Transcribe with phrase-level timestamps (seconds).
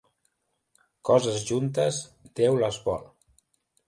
[1.09, 1.99] Coses justes,
[2.39, 3.05] Déu les vol.